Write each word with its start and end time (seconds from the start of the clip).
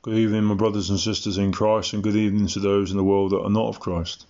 Good 0.00 0.14
evening, 0.14 0.44
my 0.44 0.54
brothers 0.54 0.90
and 0.90 1.00
sisters 1.00 1.38
in 1.38 1.50
Christ, 1.50 1.92
and 1.92 2.04
good 2.04 2.14
evening 2.14 2.46
to 2.48 2.60
those 2.60 2.92
in 2.92 2.96
the 2.96 3.02
world 3.02 3.32
that 3.32 3.42
are 3.42 3.50
not 3.50 3.66
of 3.66 3.80
Christ. 3.80 4.28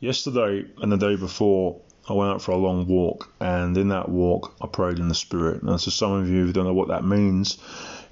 Yesterday 0.00 0.66
and 0.82 0.92
the 0.92 0.98
day 0.98 1.16
before, 1.16 1.80
I 2.06 2.12
went 2.12 2.30
out 2.30 2.42
for 2.42 2.52
a 2.52 2.58
long 2.58 2.86
walk, 2.86 3.32
and 3.40 3.74
in 3.78 3.88
that 3.88 4.10
walk, 4.10 4.54
I 4.60 4.66
prayed 4.66 4.98
in 4.98 5.08
the 5.08 5.14
Spirit. 5.14 5.62
Now, 5.62 5.78
to 5.78 5.90
some 5.90 6.12
of 6.12 6.28
you 6.28 6.44
who 6.44 6.52
don't 6.52 6.66
know 6.66 6.74
what 6.74 6.88
that 6.88 7.06
means, 7.06 7.56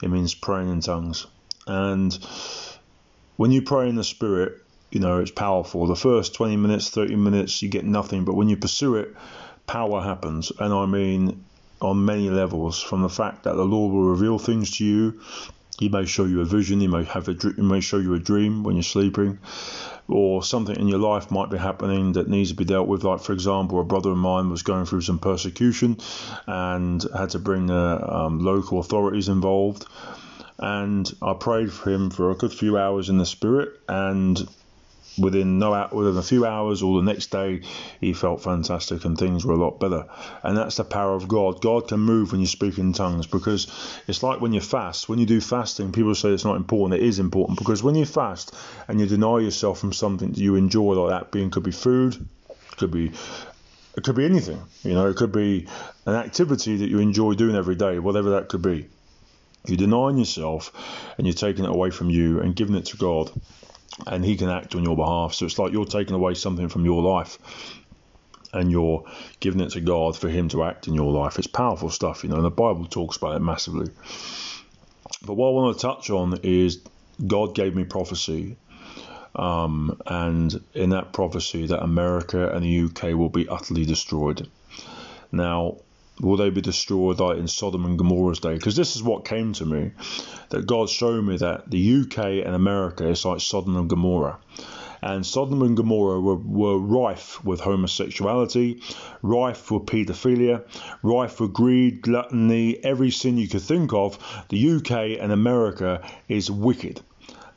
it 0.03 0.09
means 0.09 0.35
praying 0.35 0.71
in 0.71 0.81
tongues. 0.81 1.27
And 1.67 2.19
when 3.37 3.53
you 3.53 3.61
pray 3.61 3.91
in 3.91 3.97
the 3.97 4.05
Spirit, 4.05 4.55
you 4.91 5.01
know, 5.01 5.19
it's 5.19 5.31
powerful. 5.31 5.87
The 5.87 5.95
first 5.95 6.33
20 6.33 6.57
minutes, 6.57 6.89
30 6.89 7.15
minutes, 7.17 7.61
you 7.61 7.69
get 7.69 7.85
nothing, 7.85 8.25
but 8.25 8.37
when 8.37 8.49
you 8.49 8.57
pursue 8.57 8.97
it, 8.97 9.15
power 9.67 10.01
happens. 10.01 10.51
And 10.59 10.73
I 10.73 10.87
mean, 10.87 11.45
on 11.83 12.07
many 12.07 12.31
levels, 12.31 12.83
from 12.83 13.03
the 13.03 13.11
fact 13.11 13.43
that 13.43 13.55
the 13.55 13.67
Lord 13.67 13.93
will 13.93 14.09
reveal 14.09 14.39
things 14.39 14.79
to 14.79 14.85
you 14.87 15.21
he 15.79 15.89
may 15.89 16.05
show 16.05 16.25
you 16.25 16.41
a 16.41 16.45
vision. 16.45 16.81
He 16.81 16.89
may 16.89 17.05
have 17.05 17.29
a. 17.29 17.35
He 17.35 17.63
may 17.63 17.81
show 17.81 17.99
you 17.99 18.15
a 18.15 18.19
dream 18.19 18.65
when 18.65 18.75
you're 18.75 18.83
sleeping, 18.83 19.39
or 20.09 20.43
something 20.43 20.77
in 20.77 20.89
your 20.89 20.99
life 20.99 21.31
might 21.31 21.51
be 21.51 21.59
happening 21.59 22.13
that 22.15 22.29
needs 22.29 22.51
to 22.51 22.57
be 22.57 22.65
dealt 22.65 22.89
with. 22.89 23.05
Like 23.05 23.21
for 23.21 23.33
example, 23.33 23.81
a 23.81 23.85
brother 23.85 24.11
of 24.11 24.17
mine 24.17 24.51
was 24.51 24.63
going 24.63 24.87
through 24.87 25.03
some 25.03 25.19
persecution, 25.19 25.99
and 26.47 27.05
had 27.17 27.31
to 27.31 27.39
bring 27.39 27.67
the 27.67 28.01
um, 28.13 28.41
local 28.41 28.81
authorities 28.81 29.29
involved. 29.29 29.87
And 30.59 31.09
I 31.23 31.35
prayed 31.35 31.73
for 31.73 31.91
him 31.91 32.11
for 32.11 32.33
a 32.33 32.35
good 32.35 32.53
few 32.53 32.77
hours 32.77 33.09
in 33.09 33.19
the 33.19 33.27
spirit, 33.27 33.79
and 33.89 34.49
within 35.19 35.59
no 35.59 35.89
within 35.93 36.17
a 36.17 36.23
few 36.23 36.47
hours 36.47 36.83
or 36.83 37.01
the 37.01 37.13
next 37.13 37.31
day 37.31 37.63
he 38.01 38.13
felt 38.13 38.43
fantastic 38.43 39.05
and 39.05 39.19
things 39.19 39.45
were 39.45 39.55
a 39.55 39.59
lot 39.59 39.81
better. 39.81 40.07
And 40.43 40.57
that's 40.57 40.77
the 40.77 40.85
power 40.85 41.15
of 41.15 41.29
god. 41.29 41.61
God 41.61 41.89
can 41.89 42.01
move 42.01 42.33
when 42.33 42.41
you 42.41 42.47
speak 42.47 42.79
in 42.79 42.93
tongues 42.93 43.27
because 43.27 43.67
it's 44.07 44.23
like 44.23 44.41
when 44.41 44.53
you 44.53 44.61
fast. 44.61 45.09
When 45.09 45.19
you 45.19 45.27
do 45.27 45.41
fasting 45.41 45.93
people 45.93 46.15
say 46.15 46.31
it's 46.31 46.45
not 46.45 46.57
important. 46.57 47.01
It 47.01 47.07
is 47.07 47.19
important 47.19 47.59
because 47.59 47.83
when 47.83 47.95
you 47.95 48.07
fast 48.07 48.55
and 48.87 49.01
you 49.01 49.07
deny 49.07 49.39
yourself 49.39 49.79
from 49.79 49.93
something 49.93 50.31
that 50.33 50.39
you 50.39 50.55
enjoy 50.55 50.95
like 50.95 51.11
that 51.11 51.33
being 51.33 51.51
could 51.51 51.63
be 51.63 51.73
food 51.73 52.17
could 52.77 52.91
be 52.91 53.11
it 53.97 54.05
could 54.05 54.15
be 54.15 54.25
anything 54.25 54.63
you 54.85 54.93
know 54.93 55.09
it 55.09 55.17
could 55.17 55.33
be 55.33 55.67
an 56.07 56.15
activity 56.15 56.77
that 56.77 56.89
you 56.89 57.01
enjoy 57.01 57.35
doing 57.35 57.57
every 57.57 57.75
day 57.75 57.99
whatever 57.99 58.31
that 58.31 58.49
could 58.49 58.63
be. 58.63 58.89
You're 59.67 59.77
denying 59.77 60.17
yourself 60.17 60.73
and 61.19 61.27
you're 61.27 61.35
taking 61.35 61.65
it 61.65 61.71
away 61.71 61.91
from 61.91 62.09
you 62.09 62.41
and 62.41 62.55
giving 62.55 62.77
it 62.77 62.87
to 62.87 62.97
god 62.97 63.31
and 64.07 64.25
he 64.25 64.37
can 64.37 64.49
act 64.49 64.75
on 64.75 64.85
your 64.85 64.97
behalf. 64.97 65.35
So 65.35 65.47
it's 65.47 65.59
like 65.59 65.73
you're 65.73 65.85
taking 65.85 66.15
away 66.15 66.35
something 66.35 66.69
from 66.69 66.85
your 66.85 67.03
life 67.03 67.39
and 68.53 68.71
you're 68.71 69.05
giving 69.41 69.61
it 69.61 69.71
to 69.71 69.81
God 69.81 70.17
for 70.17 70.29
him 70.29 70.49
to 70.51 70.65
act 70.65 70.89
in 70.89 70.95
your 70.95 71.13
life. 71.13 71.39
It's 71.39 71.47
powerful 71.47 71.91
stuff, 71.91 72.23
you 72.23 72.31
know, 72.31 72.37
and 72.37 72.45
the 72.45 72.51
Bible 72.51 72.87
talks 72.87 73.17
about 73.17 73.37
it 73.37 73.41
massively. 73.41 73.91
But 75.25 75.35
what 75.35 75.49
I 75.49 75.53
want 75.53 75.77
to 75.77 75.83
touch 75.83 76.11
on 76.11 76.39
is 76.43 76.81
God 77.27 77.55
gave 77.55 77.75
me 77.75 77.85
prophecy. 77.85 78.57
Um, 79.35 80.01
and 80.07 80.63
in 80.75 80.91
that 80.91 81.13
prophecy, 81.13 81.67
that 81.67 81.83
America 81.83 82.51
and 82.51 82.65
the 82.65 82.81
UK 82.85 83.17
will 83.17 83.29
be 83.29 83.49
utterly 83.49 83.85
destroyed. 83.85 84.49
Now, 85.31 85.79
will 86.21 86.37
they 86.37 86.51
be 86.51 86.61
destroyed 86.61 87.21
like 87.21 87.39
in 87.39 87.49
Sodom 87.49 87.85
and 87.85 87.99
Gomorrah's 87.99 88.41
day? 88.41 88.55
Because 88.55 88.77
this 88.77 88.97
is 88.97 89.03
what 89.03 89.25
came 89.25 89.53
to 89.55 89.65
me 89.65 89.93
that 90.51 90.67
God 90.67 90.89
showed 90.89 91.25
me 91.25 91.37
that 91.39 91.71
the 91.71 92.01
UK 92.01 92.19
and 92.45 92.55
America 92.55 93.09
is 93.09 93.25
like 93.25 93.41
Sodom 93.41 93.77
and 93.77 93.89
Gomorrah. 93.89 94.39
And 95.01 95.25
Sodom 95.25 95.63
and 95.63 95.77
Gomorrah 95.77 96.21
were, 96.21 96.35
were 96.35 96.79
rife 96.79 97.45
with 97.45 97.61
homosexuality, 97.61 98.83
rife 99.23 99.71
with 99.71 99.87
paedophilia, 99.87 100.65
rife 101.03 101.41
with 101.41 101.53
greed, 101.53 102.03
gluttony, 102.03 102.83
every 102.85 103.11
sin 103.13 103.39
you 103.39 103.49
could 103.49 103.63
think 103.63 103.93
of. 103.93 104.19
The 104.49 104.77
UK 104.77 105.21
and 105.21 105.31
America 105.31 106.03
is 106.29 106.51
wicked. 106.51 107.01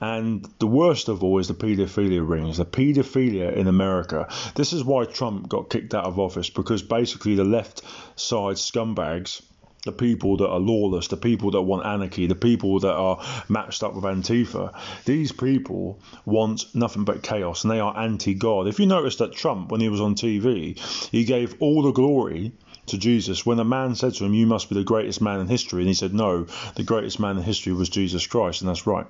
And 0.02 0.46
the 0.60 0.68
worst 0.68 1.08
of 1.08 1.24
all 1.24 1.38
is 1.38 1.48
the 1.48 1.54
paedophilia 1.54 2.28
rings, 2.28 2.58
the 2.58 2.66
paedophilia 2.66 3.56
in 3.56 3.68
America. 3.68 4.28
This 4.56 4.74
is 4.74 4.84
why 4.84 5.06
Trump 5.06 5.48
got 5.48 5.70
kicked 5.70 5.94
out 5.94 6.06
of 6.06 6.20
office 6.20 6.50
because 6.50 6.82
basically 6.82 7.36
the 7.36 7.44
left 7.44 7.84
side 8.16 8.56
scumbags 8.56 9.42
the 9.84 9.92
people 9.92 10.38
that 10.38 10.48
are 10.48 10.60
lawless, 10.60 11.08
the 11.08 11.18
people 11.18 11.52
that 11.52 11.62
want 11.62 11.86
anarchy, 11.86 12.28
the 12.28 12.36
people 12.36 12.80
that 12.80 12.94
are 12.94 13.20
matched 13.50 13.84
up 13.84 13.96
with 13.96 14.04
Antifa. 14.04 14.74
These 15.06 15.32
people 15.32 16.00
want 16.26 16.66
nothing 16.76 17.04
but 17.04 17.24
chaos 17.24 17.64
and 17.64 17.72
they 17.72 17.80
are 17.80 17.98
anti 17.98 18.34
God. 18.34 18.68
If 18.68 18.80
you 18.80 18.86
notice 18.86 19.16
that 19.18 19.34
Trump, 19.34 19.72
when 19.72 19.82
he 19.82 19.90
was 19.90 20.02
on 20.02 20.16
TV, 20.16 20.78
he 21.10 21.24
gave 21.24 21.56
all 21.60 21.82
the 21.82 21.92
glory 21.92 22.52
to 22.88 22.98
Jesus 22.98 23.46
when 23.46 23.60
a 23.60 23.64
man 23.64 23.96
said 23.96 24.14
to 24.16 24.26
him, 24.26 24.34
You 24.34 24.46
must 24.46 24.70
be 24.70 24.76
the 24.76 24.84
greatest 24.84 25.22
man 25.22 25.40
in 25.40 25.48
history. 25.48 25.82
And 25.82 25.88
he 25.88 25.94
said, 25.94 26.14
No, 26.14 26.46
the 26.76 26.84
greatest 26.84 27.20
man 27.20 27.38
in 27.38 27.44
history 27.44 27.74
was 27.74 27.90
Jesus 27.90 28.28
Christ. 28.28 28.62
And 28.62 28.70
that's 28.70 28.86
right, 28.86 29.08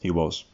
he 0.00 0.10
was. 0.10 0.44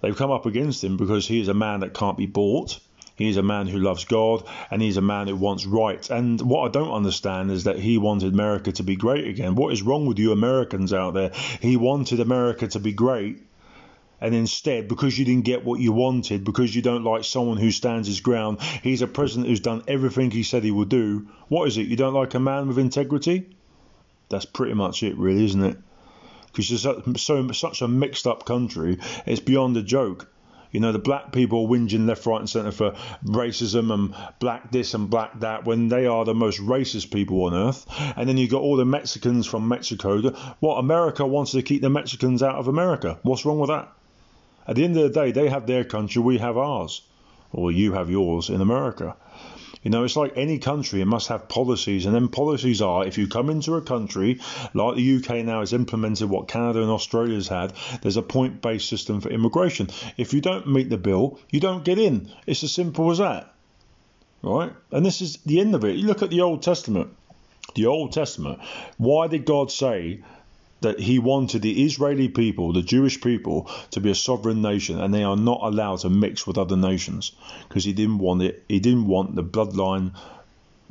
They've 0.00 0.16
come 0.16 0.30
up 0.30 0.44
against 0.44 0.84
him 0.84 0.96
because 0.96 1.26
he 1.26 1.40
is 1.40 1.48
a 1.48 1.54
man 1.54 1.80
that 1.80 1.94
can't 1.94 2.18
be 2.18 2.26
bought. 2.26 2.78
He's 3.16 3.36
a 3.36 3.42
man 3.42 3.68
who 3.68 3.78
loves 3.78 4.04
God 4.04 4.44
and 4.70 4.82
he's 4.82 4.96
a 4.96 5.02
man 5.02 5.28
who 5.28 5.36
wants 5.36 5.66
right. 5.66 6.10
And 6.10 6.40
what 6.42 6.66
I 6.66 6.68
don't 6.68 6.92
understand 6.92 7.50
is 7.50 7.64
that 7.64 7.78
he 7.78 7.96
wanted 7.96 8.34
America 8.34 8.72
to 8.72 8.82
be 8.82 8.96
great 8.96 9.26
again. 9.26 9.54
What 9.54 9.72
is 9.72 9.82
wrong 9.82 10.04
with 10.06 10.18
you 10.18 10.32
Americans 10.32 10.92
out 10.92 11.14
there? 11.14 11.30
He 11.60 11.76
wanted 11.76 12.20
America 12.20 12.66
to 12.68 12.80
be 12.80 12.92
great. 12.92 13.38
And 14.20 14.34
instead, 14.34 14.88
because 14.88 15.18
you 15.18 15.24
didn't 15.24 15.44
get 15.44 15.64
what 15.64 15.80
you 15.80 15.92
wanted, 15.92 16.44
because 16.44 16.74
you 16.74 16.82
don't 16.82 17.04
like 17.04 17.24
someone 17.24 17.56
who 17.56 17.70
stands 17.70 18.08
his 18.08 18.20
ground, 18.20 18.60
he's 18.82 19.02
a 19.02 19.06
president 19.06 19.48
who's 19.48 19.60
done 19.60 19.82
everything 19.86 20.30
he 20.30 20.42
said 20.42 20.64
he 20.64 20.70
would 20.70 20.88
do. 20.88 21.28
What 21.48 21.68
is 21.68 21.78
it? 21.78 21.86
You 21.86 21.96
don't 21.96 22.14
like 22.14 22.34
a 22.34 22.40
man 22.40 22.68
with 22.68 22.78
integrity? 22.78 23.46
That's 24.28 24.44
pretty 24.44 24.74
much 24.74 25.02
it, 25.02 25.16
really, 25.16 25.44
isn't 25.44 25.64
it? 25.64 25.78
Because 26.54 26.70
you're 26.70 27.16
so, 27.16 27.50
such 27.50 27.82
a 27.82 27.88
mixed 27.88 28.28
up 28.28 28.46
country, 28.46 28.98
it's 29.26 29.40
beyond 29.40 29.76
a 29.76 29.82
joke. 29.82 30.30
You 30.70 30.78
know, 30.78 30.92
the 30.92 31.00
black 31.00 31.32
people 31.32 31.68
whinging 31.68 32.06
left, 32.06 32.24
right, 32.26 32.38
and 32.38 32.48
centre 32.48 32.70
for 32.70 32.94
racism 33.24 33.92
and 33.92 34.14
black 34.38 34.70
this 34.70 34.94
and 34.94 35.10
black 35.10 35.40
that 35.40 35.64
when 35.64 35.88
they 35.88 36.06
are 36.06 36.24
the 36.24 36.34
most 36.34 36.60
racist 36.60 37.12
people 37.12 37.44
on 37.44 37.54
earth. 37.54 37.86
And 38.16 38.28
then 38.28 38.36
you 38.36 38.48
got 38.48 38.62
all 38.62 38.76
the 38.76 38.84
Mexicans 38.84 39.48
from 39.48 39.66
Mexico. 39.66 40.20
What 40.60 40.78
America 40.78 41.26
wants 41.26 41.52
to 41.52 41.62
keep 41.62 41.82
the 41.82 41.90
Mexicans 41.90 42.40
out 42.40 42.56
of 42.56 42.68
America. 42.68 43.18
What's 43.22 43.44
wrong 43.44 43.58
with 43.58 43.70
that? 43.70 43.92
At 44.66 44.76
the 44.76 44.84
end 44.84 44.96
of 44.96 45.02
the 45.02 45.10
day, 45.10 45.32
they 45.32 45.48
have 45.48 45.66
their 45.66 45.84
country, 45.84 46.22
we 46.22 46.38
have 46.38 46.56
ours. 46.56 47.02
Or 47.52 47.72
you 47.72 47.92
have 47.94 48.10
yours 48.10 48.48
in 48.48 48.60
America. 48.60 49.16
You 49.84 49.90
know, 49.90 50.02
it's 50.02 50.16
like 50.16 50.32
any 50.36 50.58
country, 50.58 51.02
it 51.02 51.06
must 51.06 51.28
have 51.28 51.48
policies, 51.48 52.06
and 52.06 52.14
then 52.14 52.28
policies 52.28 52.80
are 52.80 53.06
if 53.06 53.18
you 53.18 53.28
come 53.28 53.50
into 53.50 53.74
a 53.74 53.82
country 53.82 54.40
like 54.72 54.96
the 54.96 55.16
UK 55.16 55.44
now 55.44 55.60
has 55.60 55.74
implemented 55.74 56.28
what 56.28 56.48
Canada 56.48 56.80
and 56.80 56.90
Australia 56.90 57.34
has 57.34 57.48
had, 57.48 57.74
there's 58.00 58.16
a 58.16 58.22
point 58.22 58.62
based 58.62 58.88
system 58.88 59.20
for 59.20 59.28
immigration. 59.28 59.90
If 60.16 60.32
you 60.32 60.40
don't 60.40 60.66
meet 60.66 60.88
the 60.88 60.96
bill, 60.96 61.38
you 61.50 61.60
don't 61.60 61.84
get 61.84 61.98
in. 61.98 62.32
It's 62.46 62.64
as 62.64 62.72
simple 62.72 63.10
as 63.10 63.18
that. 63.18 63.52
Right? 64.42 64.72
And 64.90 65.04
this 65.04 65.20
is 65.20 65.36
the 65.44 65.60
end 65.60 65.74
of 65.74 65.84
it. 65.84 65.96
You 65.96 66.06
look 66.06 66.22
at 66.22 66.30
the 66.30 66.40
Old 66.40 66.62
Testament. 66.62 67.14
The 67.74 67.86
Old 67.86 68.12
Testament. 68.12 68.60
Why 68.96 69.26
did 69.26 69.44
God 69.44 69.70
say 69.70 70.22
that 70.84 71.00
he 71.00 71.18
wanted 71.18 71.60
the 71.60 71.84
Israeli 71.84 72.28
people, 72.28 72.72
the 72.72 72.82
Jewish 72.82 73.20
people, 73.20 73.68
to 73.90 74.00
be 74.00 74.10
a 74.10 74.14
sovereign 74.14 74.62
nation, 74.62 75.00
and 75.00 75.12
they 75.12 75.24
are 75.24 75.36
not 75.36 75.60
allowed 75.62 75.98
to 76.00 76.08
mix 76.08 76.46
with 76.46 76.56
other 76.56 76.76
nations 76.76 77.32
because 77.68 77.84
he 77.84 77.92
didn't 77.92 78.18
want 78.18 78.42
it. 78.42 78.64
He 78.68 78.80
didn't 78.80 79.06
want 79.06 79.34
the 79.34 79.42
bloodline 79.42 80.12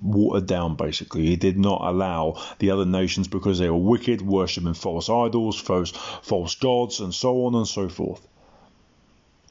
watered 0.01 0.47
down. 0.47 0.75
Basically, 0.75 1.25
he 1.25 1.35
did 1.35 1.57
not 1.57 1.81
allow 1.81 2.41
the 2.59 2.71
other 2.71 2.85
nations 2.85 3.27
because 3.27 3.59
they 3.59 3.69
were 3.69 3.77
wicked, 3.77 4.21
worshiping 4.21 4.73
false 4.73 5.09
idols, 5.09 5.59
false 5.59 5.91
false 5.91 6.55
gods, 6.55 6.99
and 6.99 7.13
so 7.13 7.45
on 7.45 7.55
and 7.55 7.67
so 7.67 7.87
forth. 7.89 8.27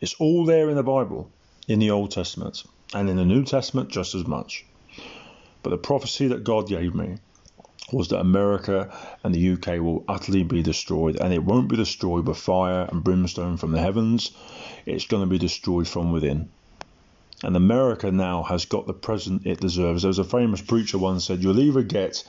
It's 0.01 0.15
all 0.15 0.45
there 0.45 0.69
in 0.69 0.77
the 0.77 0.83
Bible, 0.83 1.31
in 1.69 1.79
the 1.79 1.91
Old 1.91 2.11
Testament, 2.11 2.65
and 2.93 3.09
in 3.09 3.17
the 3.17 3.25
New 3.25 3.45
Testament 3.45 3.89
just 3.89 4.15
as 4.15 4.27
much. 4.27 4.65
But 5.63 5.71
the 5.71 5.79
prophecy 5.79 6.27
that 6.29 6.45
God 6.45 6.67
gave 6.69 6.95
me 6.95 7.19
was 7.91 8.09
that 8.09 8.21
America 8.21 8.95
and 9.25 9.35
the 9.35 9.53
UK 9.53 9.81
will 9.81 10.05
utterly 10.07 10.43
be 10.43 10.63
destroyed, 10.63 11.17
and 11.21 11.33
it 11.33 11.43
won't 11.43 11.69
be 11.69 11.77
destroyed 11.77 12.25
by 12.25 12.33
fire 12.33 12.89
and 12.91 13.03
brimstone 13.03 13.57
from 13.57 13.73
the 13.73 13.81
heavens. 13.81 14.31
It's 14.87 15.07
going 15.07 15.23
to 15.23 15.29
be 15.29 15.39
destroyed 15.39 15.89
from 15.89 16.13
within. 16.13 16.51
And 17.43 17.57
America 17.57 18.13
now 18.13 18.45
has 18.45 18.67
got 18.67 18.87
the 18.87 18.93
president 18.93 19.47
it 19.47 19.61
deserves. 19.61 20.03
There 20.03 20.09
was 20.09 20.19
a 20.19 20.25
famous 20.25 20.61
preacher 20.61 20.99
once 20.99 21.25
said, 21.25 21.43
You'll 21.43 21.59
either 21.59 21.83
get 21.83 22.23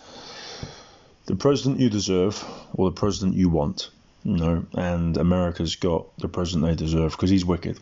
the 1.25 1.35
president 1.35 1.79
you 1.79 1.89
deserve 1.89 2.44
or 2.73 2.89
the 2.89 2.95
president 2.95 3.35
you 3.35 3.50
want. 3.50 3.91
Know, 4.25 4.65
and 4.73 5.17
America's 5.17 5.75
got 5.75 6.17
the 6.17 6.29
president 6.29 6.65
they 6.65 6.75
deserve 6.75 7.11
because 7.11 7.29
he's 7.29 7.43
wicked. 7.43 7.77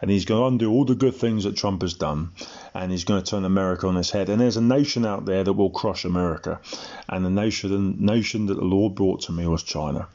And 0.00 0.08
he's 0.10 0.24
going 0.24 0.40
to 0.40 0.46
undo 0.46 0.70
all 0.70 0.84
the 0.84 0.94
good 0.94 1.16
things 1.16 1.42
that 1.42 1.56
Trump 1.56 1.82
has 1.82 1.94
done 1.94 2.30
and 2.72 2.92
he's 2.92 3.02
going 3.02 3.20
to 3.20 3.28
turn 3.28 3.44
America 3.44 3.88
on 3.88 3.96
its 3.96 4.10
head. 4.10 4.28
And 4.28 4.40
there's 4.40 4.56
a 4.56 4.62
nation 4.62 5.04
out 5.04 5.24
there 5.24 5.42
that 5.42 5.52
will 5.52 5.70
crush 5.70 6.04
America. 6.04 6.60
And 7.08 7.24
the 7.24 7.30
nation, 7.30 7.70
the 7.70 8.12
nation 8.12 8.46
that 8.46 8.54
the 8.54 8.64
Lord 8.64 8.94
brought 8.94 9.22
to 9.22 9.32
me 9.32 9.44
was 9.48 9.64
China. 9.64 10.06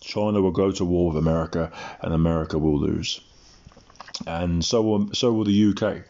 China 0.00 0.40
will 0.40 0.52
go 0.52 0.70
to 0.70 0.84
war 0.84 1.08
with 1.08 1.16
America 1.16 1.72
and 2.00 2.14
America 2.14 2.56
will 2.56 2.78
lose. 2.78 3.20
And 4.28 4.64
so 4.64 4.80
will, 4.82 5.12
so 5.12 5.32
will 5.32 5.44
the 5.44 5.70
UK. 5.70 6.04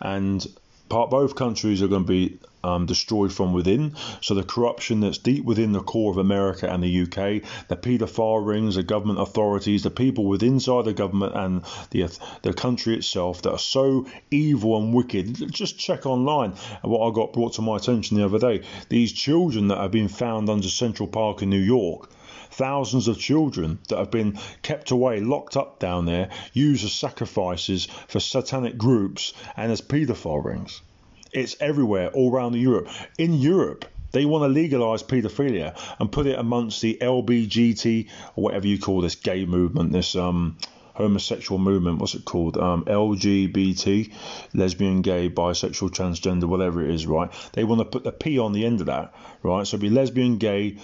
And 0.00 0.46
part 0.90 1.08
both 1.08 1.36
countries 1.36 1.80
are 1.80 1.88
going 1.88 2.04
to 2.04 2.08
be 2.08 2.38
um, 2.62 2.84
destroyed 2.84 3.32
from 3.32 3.54
within. 3.54 3.94
So 4.20 4.34
the 4.34 4.42
corruption 4.42 5.00
that's 5.00 5.16
deep 5.16 5.44
within 5.44 5.72
the 5.72 5.80
core 5.80 6.10
of 6.10 6.18
America 6.18 6.70
and 6.70 6.82
the 6.82 7.02
UK, 7.02 7.42
the 7.68 7.76
paedophile 7.76 8.46
rings, 8.46 8.74
the 8.74 8.82
government 8.82 9.20
authorities, 9.20 9.82
the 9.82 9.90
people 9.90 10.26
within 10.26 10.50
inside 10.50 10.84
the 10.84 10.92
government 10.92 11.34
and 11.34 11.62
the 11.90 12.06
the 12.42 12.52
country 12.52 12.96
itself 12.96 13.40
that 13.42 13.52
are 13.52 13.58
so 13.58 14.06
evil 14.30 14.76
and 14.76 14.92
wicked. 14.92 15.50
Just 15.50 15.78
check 15.78 16.04
online. 16.04 16.50
What 16.82 17.08
I 17.08 17.14
got 17.14 17.32
brought 17.32 17.54
to 17.54 17.62
my 17.62 17.76
attention 17.76 18.16
the 18.16 18.24
other 18.24 18.38
day: 18.38 18.62
these 18.88 19.12
children 19.12 19.68
that 19.68 19.78
have 19.78 19.92
been 19.92 20.08
found 20.08 20.50
under 20.50 20.68
Central 20.68 21.08
Park 21.08 21.40
in 21.40 21.50
New 21.50 21.56
York 21.56 22.10
thousands 22.50 23.08
of 23.08 23.18
children 23.18 23.78
that 23.88 23.98
have 23.98 24.10
been 24.10 24.38
kept 24.62 24.90
away, 24.90 25.20
locked 25.20 25.56
up 25.56 25.78
down 25.78 26.06
there, 26.06 26.30
used 26.52 26.84
as 26.84 26.92
sacrifices 26.92 27.86
for 28.08 28.20
satanic 28.20 28.76
groups 28.76 29.32
and 29.56 29.70
as 29.72 29.80
paedophile 29.80 30.44
rings. 30.44 30.80
It's 31.32 31.56
everywhere, 31.60 32.08
all 32.08 32.32
around 32.32 32.56
Europe. 32.56 32.88
In 33.18 33.34
Europe, 33.34 33.84
they 34.12 34.24
want 34.24 34.42
to 34.42 34.48
legalize 34.48 35.02
paedophilia 35.02 35.78
and 36.00 36.10
put 36.10 36.26
it 36.26 36.38
amongst 36.38 36.80
the 36.80 36.98
LBGT 37.00 38.08
or 38.34 38.44
whatever 38.44 38.66
you 38.66 38.78
call 38.78 39.00
this 39.00 39.14
gay 39.14 39.44
movement, 39.44 39.92
this 39.92 40.16
um, 40.16 40.56
homosexual 40.94 41.58
movement. 41.58 41.98
What's 41.98 42.14
it 42.14 42.24
called? 42.24 42.56
Um, 42.56 42.84
LGBT, 42.84 44.12
lesbian, 44.54 45.02
gay, 45.02 45.30
bisexual, 45.30 45.90
transgender, 45.90 46.44
whatever 46.44 46.82
it 46.82 46.90
is, 46.90 47.06
right? 47.06 47.30
They 47.52 47.64
want 47.64 47.80
to 47.80 47.84
put 47.84 48.04
the 48.04 48.12
P 48.12 48.38
on 48.38 48.52
the 48.52 48.66
end 48.66 48.80
of 48.80 48.86
that, 48.86 49.14
right? 49.42 49.66
So 49.66 49.76
it'd 49.76 49.88
be 49.88 49.90
lesbian, 49.90 50.38
gay, 50.38 50.78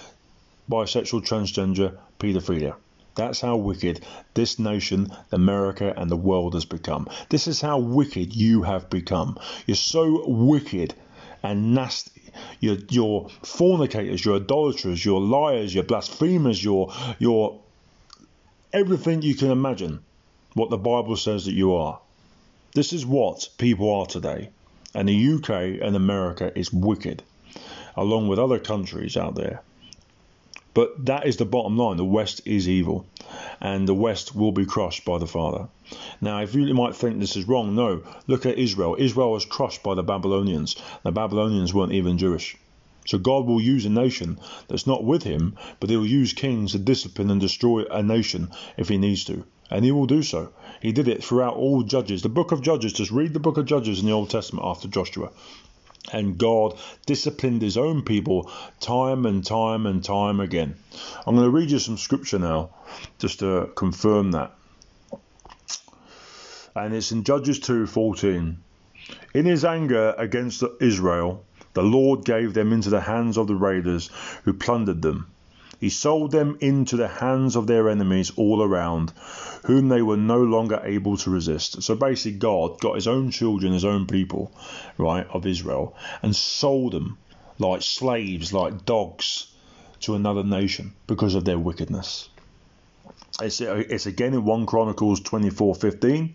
bisexual, 0.70 1.26
transgender, 1.26 1.96
paedophilia. 2.18 2.74
That's 3.16 3.40
how 3.40 3.56
wicked 3.56 4.04
this 4.34 4.58
nation, 4.58 5.10
America, 5.32 5.92
and 5.96 6.10
the 6.10 6.16
world 6.16 6.52
has 6.52 6.66
become. 6.66 7.08
This 7.30 7.46
is 7.46 7.62
how 7.62 7.78
wicked 7.78 8.36
you 8.36 8.62
have 8.62 8.90
become. 8.90 9.38
You're 9.66 9.76
so 9.76 10.28
wicked 10.28 10.94
and 11.42 11.74
nasty. 11.74 12.22
You're, 12.60 12.76
you're 12.90 13.30
fornicators, 13.42 14.24
you're 14.24 14.36
idolaters, 14.36 15.02
you're 15.02 15.20
liars, 15.20 15.74
you're 15.74 15.84
blasphemers, 15.84 16.62
you're, 16.62 16.92
you're 17.18 17.58
everything 18.72 19.22
you 19.22 19.34
can 19.34 19.50
imagine 19.50 20.00
what 20.52 20.68
the 20.68 20.76
Bible 20.76 21.16
says 21.16 21.46
that 21.46 21.52
you 21.52 21.74
are. 21.74 21.98
This 22.74 22.92
is 22.92 23.06
what 23.06 23.48
people 23.56 23.90
are 23.90 24.06
today. 24.06 24.50
And 24.94 25.08
the 25.08 25.34
UK 25.34 25.80
and 25.82 25.96
America 25.96 26.52
is 26.58 26.72
wicked, 26.72 27.22
along 27.96 28.28
with 28.28 28.38
other 28.38 28.58
countries 28.58 29.16
out 29.16 29.34
there. 29.34 29.62
But 30.76 31.06
that 31.06 31.26
is 31.26 31.38
the 31.38 31.46
bottom 31.46 31.78
line. 31.78 31.96
The 31.96 32.05
West 32.05 32.43
is 32.44 32.69
evil, 32.69 33.06
and 33.62 33.88
the 33.88 33.94
West 33.94 34.37
will 34.37 34.52
be 34.52 34.67
crushed 34.67 35.06
by 35.06 35.17
the 35.17 35.26
Father. 35.26 35.69
Now, 36.20 36.43
if 36.43 36.55
you 36.55 36.75
might 36.75 36.94
think 36.94 37.19
this 37.19 37.34
is 37.34 37.49
wrong, 37.49 37.75
no. 37.75 38.02
Look 38.26 38.44
at 38.44 38.58
Israel. 38.58 38.94
Israel 38.99 39.32
was 39.32 39.46
crushed 39.46 39.82
by 39.82 39.94
the 39.94 40.02
Babylonians. 40.02 40.76
The 41.02 41.12
Babylonians 41.12 41.73
weren't 41.73 41.94
even 41.94 42.19
Jewish. 42.19 42.58
So 43.06 43.17
God 43.17 43.46
will 43.46 43.58
use 43.58 43.87
a 43.87 43.88
nation 43.88 44.38
that's 44.69 44.87
not 44.87 45.02
with 45.02 45.23
him, 45.23 45.56
but 45.81 45.88
he 45.88 45.96
will 45.96 46.06
use 46.06 46.34
kings 46.34 46.73
to 46.73 46.78
discipline 46.78 47.31
and 47.31 47.40
destroy 47.40 47.84
a 47.90 48.02
nation 48.02 48.50
if 48.76 48.90
he 48.90 48.99
needs 48.99 49.25
to. 49.25 49.44
And 49.70 49.82
he 49.82 49.93
will 49.93 50.06
do 50.06 50.23
so. 50.23 50.50
He 50.82 50.93
did 50.93 51.08
it 51.08 51.25
throughout 51.25 51.56
all 51.56 51.84
Judges. 51.84 52.20
The 52.20 52.28
book 52.28 52.52
of 52.52 52.61
Judges, 52.61 52.93
just 52.93 53.11
read 53.11 53.32
the 53.32 53.40
book 53.40 53.56
of 53.56 53.64
Judges 53.64 54.00
in 54.00 54.05
the 54.05 54.12
Old 54.12 54.28
Testament 54.28 54.67
after 54.67 54.88
Joshua. 54.88 55.31
And 56.12 56.38
God 56.38 56.79
disciplined 57.06 57.62
his 57.62 57.76
own 57.76 58.03
people 58.03 58.50
time 58.81 59.26
and 59.26 59.44
time 59.44 59.87
and 59.87 60.03
time 60.03 60.41
again. 60.41 60.76
I'm 61.26 61.35
going 61.35 61.47
to 61.47 61.50
read 61.50 61.70
you 61.70 61.79
some 61.79 61.99
scripture 61.99 62.38
now 62.38 62.70
just 63.19 63.41
to 63.41 63.70
confirm 63.75 64.32
that. 64.32 64.53
And 66.75 66.94
it's 66.94 67.11
in 67.12 67.25
Judges 67.25 67.58
2:14. 67.61 68.56
In 69.35 69.44
his 69.44 69.64
anger 69.64 70.14
against 70.19 70.62
Israel, 70.81 71.44
the 71.75 71.82
Lord 71.82 72.25
gave 72.25 72.55
them 72.55 72.73
into 72.73 72.91
the 72.91 73.00
hands 73.00 73.37
of 73.37 73.47
the 73.47 73.55
raiders 73.55 74.11
who 74.44 74.52
plundered 74.52 75.02
them. 75.02 75.26
He 75.78 75.90
sold 75.90 76.31
them 76.31 76.56
into 76.61 76.96
the 76.96 77.08
hands 77.08 77.56
of 77.56 77.67
their 77.67 77.88
enemies 77.88 78.32
all 78.37 78.62
around, 78.62 79.12
whom 79.64 79.88
they 79.88 80.02
were 80.02 80.17
no 80.17 80.43
longer 80.43 80.81
able 80.84 81.17
to 81.19 81.31
resist. 81.31 81.82
So 81.82 81.94
basically, 81.94 82.38
God 82.38 82.81
got 82.81 82.94
his 82.94 83.06
own 83.06 83.31
children, 83.31 83.73
his 83.73 83.84
own 83.84 84.06
people, 84.06 84.52
right, 84.96 85.26
of 85.32 85.46
Israel, 85.46 85.94
and 86.23 86.34
sold 86.34 86.93
them 86.93 87.19
like 87.58 87.82
slaves, 87.82 88.52
like 88.52 88.84
dogs, 88.84 89.49
to 90.00 90.14
another 90.14 90.44
nation 90.44 90.93
because 91.06 91.34
of 91.34 91.44
their 91.44 91.58
wickedness. 91.58 92.28
It's, 93.40 93.61
it's 93.61 94.06
again 94.06 94.32
in 94.32 94.44
1 94.44 94.67
Chronicles 94.67 95.20
24:15. 95.20 96.34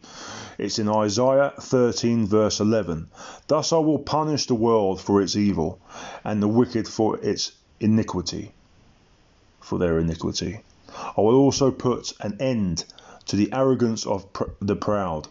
It's 0.58 0.78
in 0.78 0.88
Isaiah 0.88 1.54
13 1.60 2.28
verse 2.28 2.60
11. 2.60 3.08
Thus 3.48 3.74
I 3.74 3.78
will 3.78 4.00
punish 4.00 4.46
the 4.46 4.56
world 4.56 5.02
for 5.02 5.22
its 5.22 5.36
evil 5.36 5.80
and 6.24 6.44
the 6.44 6.48
wicked 6.48 6.88
for 6.88 7.18
its 7.18 7.54
iniquity, 7.80 8.52
for 9.62 9.80
their 9.80 10.00
iniquity. 10.00 10.62
I 11.18 11.22
will 11.22 11.36
also 11.36 11.72
put 11.72 12.14
an 12.20 12.38
end 12.42 12.84
to 13.28 13.36
the 13.36 13.54
arrogance 13.54 14.06
of 14.06 14.34
pr- 14.34 14.50
the 14.60 14.76
proud, 14.76 15.28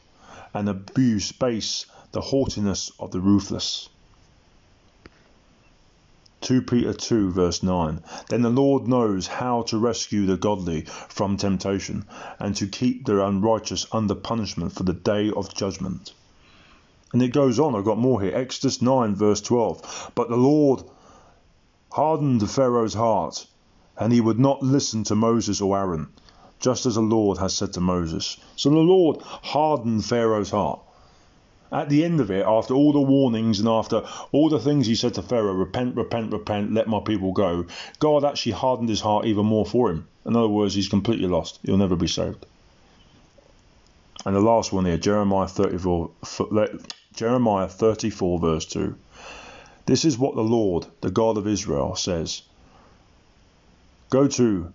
and 0.55 0.69
abuse 0.69 1.33
base 1.33 1.87
the 2.13 2.21
haughtiness 2.21 2.91
of 2.99 3.11
the 3.11 3.21
ruthless. 3.21 3.89
2 6.41 6.63
Peter 6.63 6.95
2 6.95 7.31
verse 7.31 7.63
9 7.63 8.03
Then 8.31 8.41
the 8.41 8.49
Lord 8.49 8.89
knows 8.89 9.27
how 9.27 9.63
to 9.63 9.77
rescue 9.77 10.25
the 10.25 10.39
godly 10.39 10.87
from 11.09 11.37
temptation 11.37 12.07
and 12.39 12.57
to 12.57 12.67
keep 12.67 13.05
the 13.05 13.23
unrighteous 13.23 13.87
under 13.93 14.15
punishment 14.15 14.73
for 14.73 14.85
the 14.85 14.95
day 14.95 15.31
of 15.31 15.55
judgment. 15.55 16.15
And 17.13 17.23
it 17.23 17.35
goes 17.35 17.59
on, 17.59 17.75
I've 17.75 17.85
got 17.85 17.99
more 17.99 18.23
here. 18.23 18.35
Exodus 18.35 18.81
9 18.81 19.15
verse 19.15 19.43
12 19.43 20.13
But 20.15 20.31
the 20.31 20.37
Lord 20.37 20.83
hardened 21.93 22.49
Pharaoh's 22.51 22.95
heart 22.95 23.47
and 23.99 24.13
he 24.13 24.21
would 24.21 24.39
not 24.39 24.63
listen 24.63 25.05
to 25.05 25.15
Moses 25.15 25.61
or 25.61 25.79
Aaron 25.79 26.09
just 26.61 26.85
as 26.87 26.95
the 26.95 27.01
Lord 27.01 27.39
has 27.39 27.55
said 27.55 27.73
to 27.73 27.81
Moses. 27.81 28.37
So 28.55 28.69
the 28.69 28.77
Lord 28.77 29.21
hardened 29.23 30.05
Pharaoh's 30.05 30.51
heart. 30.51 30.81
At 31.73 31.89
the 31.89 32.05
end 32.05 32.21
of 32.21 32.31
it, 32.31 32.45
after 32.47 32.75
all 32.75 32.93
the 32.93 33.01
warnings 33.01 33.61
and 33.61 33.69
after 33.69 34.03
all 34.33 34.49
the 34.49 34.59
things 34.59 34.87
he 34.87 34.95
said 34.95 35.15
to 35.15 35.23
Pharaoh, 35.23 35.55
repent, 35.55 35.97
repent, 35.97 36.33
repent, 36.33 36.73
let 36.73 36.89
my 36.89 37.01
people 37.01 37.33
go, 37.33 37.67
God 37.99 38.25
actually 38.25 38.53
hardened 38.53 38.89
his 38.89 39.01
heart 39.01 39.25
even 39.25 39.47
more 39.47 39.65
for 39.65 39.91
him. 39.91 40.07
In 40.27 40.37
other 40.37 40.49
words, 40.49 40.75
he's 40.75 40.89
completely 40.89 41.29
lost. 41.29 41.61
He'll 41.63 41.77
never 41.77 41.97
be 41.97 42.09
saved. 42.09 42.45
And 44.27 44.37
the 44.37 44.41
last 44.41 44.73
one 44.73 44.85
here, 44.85 44.99
Jeremiah 44.99 45.49
34, 45.49 46.11
Jeremiah 47.15 47.69
34 47.69 48.39
verse 48.39 48.67
2. 48.67 48.95
This 49.87 50.05
is 50.05 50.19
what 50.19 50.35
the 50.35 50.43
Lord, 50.43 50.87
the 51.01 51.11
God 51.11 51.39
of 51.39 51.47
Israel, 51.47 51.97
says. 51.97 52.43
Go 54.11 54.27
to 54.27 54.75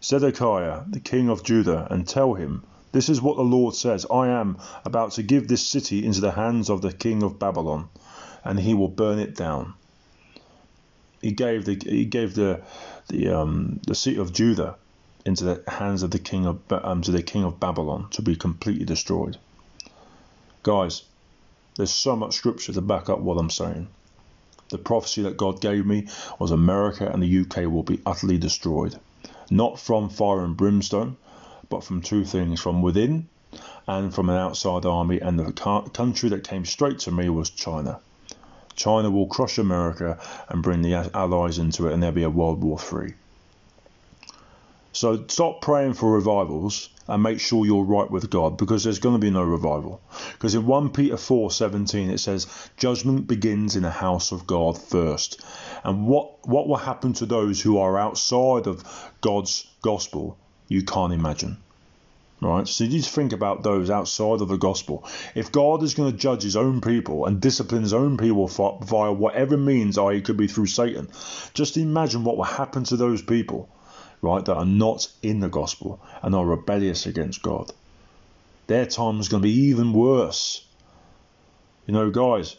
Zedekiah, 0.00 0.84
the 0.88 1.00
king 1.00 1.28
of 1.28 1.42
Judah, 1.42 1.88
and 1.90 2.06
tell 2.06 2.34
him, 2.34 2.62
This 2.92 3.08
is 3.08 3.20
what 3.20 3.36
the 3.36 3.42
Lord 3.42 3.74
says 3.74 4.06
I 4.08 4.28
am 4.28 4.58
about 4.84 5.12
to 5.12 5.24
give 5.24 5.48
this 5.48 5.66
city 5.66 6.06
into 6.06 6.20
the 6.20 6.30
hands 6.30 6.70
of 6.70 6.82
the 6.82 6.92
king 6.92 7.24
of 7.24 7.38
Babylon, 7.38 7.88
and 8.44 8.60
he 8.60 8.74
will 8.74 8.88
burn 8.88 9.18
it 9.18 9.34
down. 9.34 9.74
He 11.20 11.32
gave 11.32 11.64
the 11.64 11.82
he 11.84 12.04
gave 12.04 12.36
the 12.36 12.62
the 13.08 13.28
um, 13.28 13.80
the 13.88 13.96
city 13.96 14.18
of 14.18 14.32
Judah 14.32 14.76
into 15.24 15.42
the 15.42 15.64
hands 15.68 16.04
of 16.04 16.12
the 16.12 16.20
king 16.20 16.46
of 16.46 16.60
um, 16.70 17.02
to 17.02 17.10
the 17.10 17.24
king 17.24 17.42
of 17.42 17.58
Babylon 17.58 18.08
to 18.10 18.22
be 18.22 18.36
completely 18.36 18.84
destroyed. 18.84 19.36
Guys, 20.62 21.02
there's 21.76 21.92
so 21.92 22.14
much 22.14 22.34
scripture 22.36 22.72
to 22.72 22.80
back 22.80 23.08
up 23.08 23.18
what 23.18 23.36
I'm 23.36 23.50
saying. 23.50 23.88
The 24.68 24.78
prophecy 24.78 25.22
that 25.22 25.36
God 25.36 25.60
gave 25.60 25.86
me 25.86 26.08
was 26.38 26.50
America 26.50 27.08
and 27.08 27.22
the 27.22 27.40
UK 27.40 27.70
will 27.70 27.82
be 27.84 28.00
utterly 28.04 28.38
destroyed 28.38 28.98
not 29.50 29.78
from 29.78 30.08
fire 30.08 30.44
and 30.44 30.56
brimstone, 30.56 31.16
but 31.68 31.84
from 31.84 32.02
two 32.02 32.24
things 32.24 32.60
from 32.60 32.82
within 32.82 33.28
and 33.86 34.12
from 34.14 34.28
an 34.28 34.36
outside 34.36 34.84
army. 34.84 35.20
And 35.20 35.38
the 35.38 35.52
country 35.52 36.28
that 36.30 36.44
came 36.44 36.64
straight 36.64 36.98
to 37.00 37.10
me 37.10 37.28
was 37.28 37.50
China. 37.50 38.00
China 38.74 39.10
will 39.10 39.26
crush 39.26 39.58
America 39.58 40.18
and 40.48 40.62
bring 40.62 40.82
the 40.82 40.94
Allies 41.14 41.58
into 41.58 41.86
it, 41.86 41.92
and 41.92 42.02
there'll 42.02 42.14
be 42.14 42.24
a 42.24 42.30
World 42.30 42.62
War 42.62 42.78
III. 42.78 43.14
So 44.96 45.26
stop 45.28 45.60
praying 45.60 45.92
for 45.92 46.10
revivals 46.10 46.88
and 47.06 47.22
make 47.22 47.38
sure 47.38 47.66
you're 47.66 47.84
right 47.84 48.10
with 48.10 48.30
God 48.30 48.56
because 48.56 48.82
there's 48.82 48.98
going 48.98 49.14
to 49.14 49.18
be 49.18 49.28
no 49.28 49.42
revival. 49.42 50.00
Because 50.32 50.54
in 50.54 50.64
1 50.64 50.88
Peter 50.88 51.16
4:17 51.16 52.08
it 52.08 52.18
says 52.18 52.46
judgment 52.78 53.26
begins 53.26 53.76
in 53.76 53.82
the 53.82 53.90
house 53.90 54.32
of 54.32 54.46
God 54.46 54.78
first. 54.78 55.44
And 55.84 56.06
what 56.06 56.48
what 56.48 56.66
will 56.66 56.76
happen 56.78 57.12
to 57.12 57.26
those 57.26 57.60
who 57.60 57.76
are 57.76 57.98
outside 57.98 58.66
of 58.66 58.84
God's 59.20 59.66
gospel? 59.82 60.38
You 60.66 60.82
can't 60.82 61.12
imagine. 61.12 61.58
Right? 62.40 62.66
So 62.66 62.84
you 62.84 62.90
need 62.90 63.04
to 63.04 63.10
think 63.10 63.34
about 63.34 63.62
those 63.62 63.90
outside 63.90 64.40
of 64.40 64.48
the 64.48 64.56
gospel. 64.56 65.04
If 65.34 65.52
God 65.52 65.82
is 65.82 65.92
going 65.92 66.10
to 66.10 66.16
judge 66.16 66.42
his 66.42 66.56
own 66.56 66.80
people 66.80 67.26
and 67.26 67.38
discipline 67.38 67.82
his 67.82 67.92
own 67.92 68.16
people 68.16 68.46
via 68.46 69.12
whatever 69.12 69.58
means, 69.58 69.98
i.e., 69.98 70.22
could 70.22 70.38
be 70.38 70.46
through 70.46 70.68
Satan, 70.68 71.08
just 71.52 71.76
imagine 71.76 72.24
what 72.24 72.38
will 72.38 72.44
happen 72.44 72.84
to 72.84 72.96
those 72.96 73.20
people 73.20 73.68
right, 74.26 74.44
that 74.44 74.56
are 74.56 74.66
not 74.66 75.08
in 75.22 75.40
the 75.40 75.48
gospel 75.48 76.00
and 76.22 76.34
are 76.34 76.44
rebellious 76.44 77.06
against 77.06 77.42
God. 77.42 77.72
Their 78.66 78.86
time 78.86 79.20
is 79.20 79.28
going 79.28 79.42
to 79.42 79.48
be 79.48 79.68
even 79.70 79.92
worse. 79.92 80.64
You 81.86 81.94
know, 81.94 82.10
guys, 82.10 82.56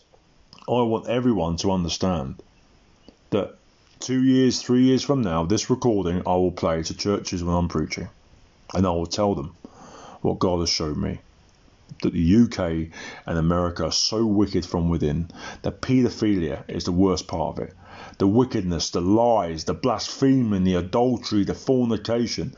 I 0.68 0.82
want 0.82 1.10
everyone 1.10 1.58
to 1.58 1.72
understand 1.72 2.42
that 3.32 3.56
two 4.00 4.24
years, 4.24 4.62
three 4.62 4.84
years 4.84 5.04
from 5.04 5.22
now, 5.22 5.46
this 5.46 5.70
recording 5.70 6.20
I 6.26 6.36
will 6.36 6.52
play 6.52 6.84
to 6.84 6.96
churches 6.96 7.44
when 7.44 7.56
I'm 7.56 7.68
preaching. 7.68 8.08
And 8.74 8.86
I 8.86 8.92
will 8.92 9.08
tell 9.08 9.36
them 9.36 9.56
what 10.22 10.40
God 10.40 10.60
has 10.60 10.70
showed 10.70 10.98
me. 10.98 11.20
That 12.04 12.14
the 12.14 12.44
UK 12.44 12.90
and 13.26 13.40
America 13.40 13.86
are 13.86 13.92
so 13.92 14.26
wicked 14.26 14.66
from 14.66 14.90
within 14.90 15.32
that 15.64 15.82
paedophilia 15.82 16.64
is 16.68 16.84
the 16.84 16.92
worst 16.92 17.28
part 17.28 17.58
of 17.58 17.64
it. 17.64 17.74
The 18.20 18.28
wickedness, 18.28 18.92
the 18.92 19.02
lies, 19.02 19.64
the 19.64 19.74
blaspheming, 19.74 20.64
the 20.64 20.76
adultery, 20.76 21.44
the 21.44 21.56
fornication, 21.56 22.56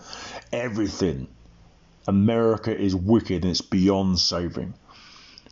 everything. 0.51 1.27
America 2.07 2.77
is 2.77 2.95
wicked 2.95 3.43
and 3.43 3.51
it's 3.51 3.61
beyond 3.61 4.19
saving. 4.19 4.73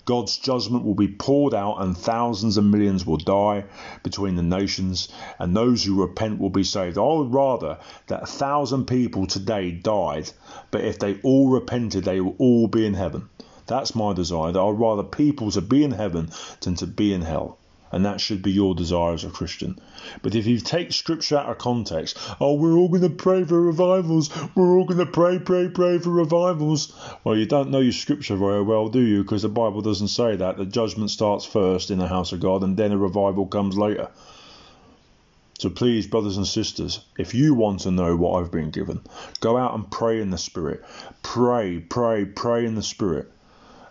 God's 0.07 0.37
judgment 0.37 0.85
will 0.85 0.95
be 0.95 1.09
poured 1.09 1.53
out, 1.53 1.81
and 1.81 1.95
thousands 1.95 2.57
and 2.57 2.71
millions 2.71 3.05
will 3.05 3.17
die 3.17 3.65
between 4.03 4.35
the 4.35 4.41
nations, 4.41 5.09
and 5.37 5.55
those 5.55 5.83
who 5.83 6.01
repent 6.01 6.39
will 6.39 6.49
be 6.49 6.63
saved. 6.63 6.97
I 6.97 7.01
would 7.01 7.33
rather 7.33 7.77
that 8.07 8.23
a 8.23 8.25
thousand 8.25 8.85
people 8.85 9.27
today 9.27 9.71
died, 9.71 10.31
but 10.71 10.85
if 10.85 10.97
they 10.97 11.19
all 11.23 11.49
repented, 11.49 12.05
they 12.05 12.21
will 12.21 12.35
all 12.37 12.69
be 12.69 12.85
in 12.85 12.93
heaven. 12.93 13.27
That's 13.67 13.95
my 13.95 14.13
desire. 14.13 14.51
That 14.51 14.61
I'd 14.61 14.79
rather 14.79 15.03
people 15.03 15.51
to 15.51 15.61
be 15.61 15.83
in 15.83 15.91
heaven 15.91 16.31
than 16.61 16.75
to 16.75 16.87
be 16.87 17.13
in 17.13 17.21
hell. 17.21 17.57
And 17.91 18.05
that 18.05 18.19
should 18.19 18.41
be 18.41 18.51
your 18.51 18.75
desire 18.75 19.13
as 19.13 19.23
a 19.23 19.29
Christian. 19.29 19.79
But 20.21 20.35
if 20.35 20.45
you 20.45 20.59
take 20.59 20.91
scripture 20.91 21.37
out 21.37 21.49
of 21.49 21.57
context, 21.57 22.17
oh, 22.41 22.55
we're 22.55 22.73
all 22.73 22.89
going 22.89 23.01
to 23.03 23.09
pray 23.09 23.45
for 23.45 23.61
revivals, 23.61 24.29
we're 24.55 24.77
all 24.77 24.85
going 24.85 24.99
to 24.99 25.05
pray, 25.05 25.39
pray, 25.39 25.69
pray 25.69 25.97
for 25.97 26.09
revivals. 26.09 26.93
Well, 27.23 27.37
you 27.37 27.45
don't 27.45 27.69
know 27.69 27.79
your 27.79 27.93
scripture 27.93 28.35
very 28.35 28.61
well, 28.61 28.89
do 28.89 28.99
you? 28.99 29.23
Because 29.23 29.43
the 29.43 29.49
Bible 29.49 29.81
doesn't 29.81 30.09
say 30.09 30.35
that. 30.35 30.57
The 30.57 30.65
judgment 30.65 31.11
starts 31.11 31.45
first 31.45 31.89
in 31.89 31.99
the 31.99 32.07
house 32.07 32.33
of 32.33 32.41
God 32.41 32.61
and 32.63 32.75
then 32.75 32.91
a 32.91 32.97
revival 32.97 33.45
comes 33.45 33.77
later. 33.77 34.09
So 35.59 35.69
please, 35.69 36.05
brothers 36.05 36.37
and 36.37 36.45
sisters, 36.45 36.99
if 37.17 37.33
you 37.33 37.55
want 37.55 37.79
to 37.81 37.91
know 37.91 38.15
what 38.15 38.39
I've 38.39 38.51
been 38.51 38.69
given, 38.69 39.01
go 39.39 39.57
out 39.57 39.73
and 39.73 39.89
pray 39.89 40.21
in 40.21 40.29
the 40.29 40.37
Spirit. 40.37 40.83
Pray, 41.23 41.79
pray, 41.79 42.25
pray 42.25 42.65
in 42.65 42.75
the 42.75 42.83
Spirit. 42.83 43.31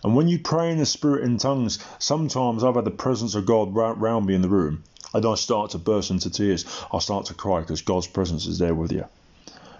And 0.06 0.14
when 0.14 0.28
you 0.28 0.38
pray 0.38 0.70
in 0.70 0.78
the 0.78 0.86
Spirit 0.86 1.24
in 1.24 1.36
tongues, 1.36 1.80
sometimes 1.98 2.62
I've 2.62 2.76
had 2.76 2.84
the 2.84 2.92
presence 2.92 3.34
of 3.34 3.44
God 3.44 3.74
round 3.74 4.24
me 4.24 4.36
in 4.36 4.40
the 4.40 4.48
room, 4.48 4.84
and 5.12 5.26
I 5.26 5.34
start 5.34 5.72
to 5.72 5.78
burst 5.78 6.12
into 6.12 6.30
tears. 6.30 6.64
I 6.92 7.00
start 7.00 7.26
to 7.26 7.34
cry 7.34 7.58
because 7.58 7.82
God's 7.82 8.06
presence 8.06 8.46
is 8.46 8.60
there 8.60 8.72
with 8.72 8.92
you. 8.92 9.04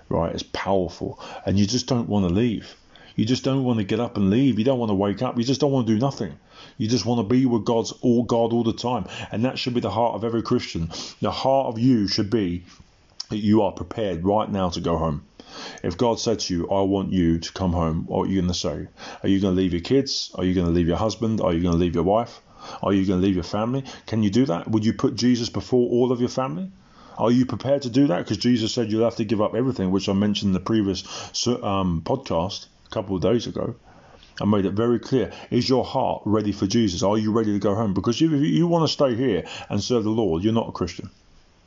Right? 0.08 0.34
It's 0.34 0.42
powerful, 0.42 1.20
and 1.46 1.56
you 1.56 1.64
just 1.64 1.86
don't 1.86 2.08
want 2.08 2.26
to 2.26 2.34
leave. 2.34 2.74
You 3.14 3.24
just 3.24 3.44
don't 3.44 3.62
want 3.62 3.78
to 3.78 3.84
get 3.84 4.00
up 4.00 4.16
and 4.16 4.28
leave. 4.28 4.58
You 4.58 4.64
don't 4.64 4.80
want 4.80 4.90
to 4.90 4.96
wake 4.96 5.22
up. 5.22 5.38
You 5.38 5.44
just 5.44 5.60
don't 5.60 5.70
want 5.70 5.86
to 5.86 5.94
do 5.94 6.00
nothing. 6.00 6.36
You 6.76 6.88
just 6.88 7.06
want 7.06 7.20
to 7.20 7.32
be 7.32 7.46
with 7.46 7.64
God's 7.64 7.92
all 8.02 8.24
God 8.24 8.52
all 8.52 8.64
the 8.64 8.72
time, 8.72 9.06
and 9.30 9.44
that 9.44 9.60
should 9.60 9.74
be 9.74 9.80
the 9.80 9.90
heart 9.92 10.16
of 10.16 10.24
every 10.24 10.42
Christian. 10.42 10.90
The 11.20 11.30
heart 11.30 11.68
of 11.68 11.78
you 11.78 12.08
should 12.08 12.30
be 12.30 12.64
that 13.28 13.38
you 13.38 13.62
are 13.62 13.70
prepared 13.70 14.24
right 14.24 14.50
now 14.50 14.70
to 14.70 14.80
go 14.80 14.98
home. 14.98 15.22
If 15.82 15.96
God 15.96 16.20
said 16.20 16.40
to 16.40 16.54
you, 16.54 16.70
I 16.70 16.82
want 16.82 17.12
you 17.12 17.38
to 17.38 17.52
come 17.52 17.72
home, 17.72 18.06
what 18.06 18.24
are 18.24 18.30
you 18.30 18.40
going 18.40 18.52
to 18.52 18.58
say? 18.58 18.86
Are 19.22 19.28
you 19.28 19.40
going 19.40 19.54
to 19.54 19.60
leave 19.60 19.72
your 19.72 19.82
kids? 19.82 20.30
Are 20.34 20.44
you 20.44 20.54
going 20.54 20.66
to 20.66 20.72
leave 20.72 20.88
your 20.88 20.96
husband? 20.96 21.40
Are 21.40 21.52
you 21.52 21.62
going 21.62 21.74
to 21.74 21.78
leave 21.78 21.94
your 21.94 22.04
wife? 22.04 22.40
Are 22.82 22.92
you 22.92 23.06
going 23.06 23.20
to 23.20 23.26
leave 23.26 23.36
your 23.36 23.44
family? 23.44 23.84
Can 24.06 24.22
you 24.22 24.30
do 24.30 24.46
that? 24.46 24.68
Would 24.70 24.84
you 24.84 24.92
put 24.92 25.14
Jesus 25.14 25.48
before 25.48 25.88
all 25.90 26.12
of 26.12 26.20
your 26.20 26.28
family? 26.28 26.70
Are 27.18 27.30
you 27.30 27.46
prepared 27.46 27.82
to 27.82 27.90
do 27.90 28.08
that? 28.08 28.18
Because 28.18 28.38
Jesus 28.38 28.74
said 28.74 28.90
you'll 28.90 29.04
have 29.04 29.16
to 29.16 29.24
give 29.24 29.40
up 29.40 29.54
everything, 29.54 29.90
which 29.90 30.08
I 30.08 30.12
mentioned 30.12 30.50
in 30.50 30.52
the 30.52 30.60
previous 30.60 31.02
um, 31.46 32.02
podcast 32.04 32.66
a 32.86 32.90
couple 32.90 33.16
of 33.16 33.22
days 33.22 33.46
ago. 33.46 33.76
I 34.40 34.44
made 34.44 34.66
it 34.66 34.72
very 34.72 34.98
clear. 34.98 35.32
Is 35.50 35.66
your 35.66 35.84
heart 35.84 36.22
ready 36.26 36.52
for 36.52 36.66
Jesus? 36.66 37.02
Are 37.02 37.16
you 37.16 37.32
ready 37.32 37.52
to 37.52 37.58
go 37.58 37.74
home? 37.74 37.94
Because 37.94 38.20
if 38.20 38.30
you 38.30 38.66
want 38.66 38.86
to 38.86 38.92
stay 38.92 39.14
here 39.14 39.44
and 39.70 39.82
serve 39.82 40.04
the 40.04 40.10
Lord, 40.10 40.44
you're 40.44 40.52
not 40.52 40.68
a 40.68 40.72
Christian. 40.72 41.10